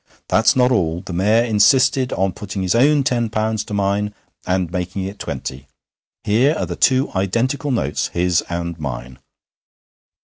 _')That's 0.29 0.55
not 0.55 0.71
all. 0.71 1.01
The 1.01 1.13
Mayor 1.13 1.43
insisted 1.45 2.11
on 2.13 2.33
putting 2.33 2.63
his 2.63 2.73
own 2.73 3.03
ten 3.03 3.29
pounds 3.29 3.63
to 3.65 3.73
mine 3.75 4.15
and 4.47 4.71
making 4.71 5.03
it 5.03 5.19
twenty. 5.19 5.67
Here 6.23 6.55
are 6.55 6.65
the 6.65 6.75
two 6.75 7.11
identical 7.13 7.69
notes, 7.69 8.07
his 8.07 8.41
and 8.49 8.79
mine.' 8.79 9.19